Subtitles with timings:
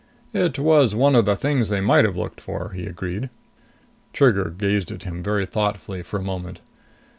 [0.33, 0.57] "It's
[0.95, 3.29] one of the things they might have looked for," he agreed.
[4.13, 6.59] Trigger gazed at him very thoughtfully for a moment.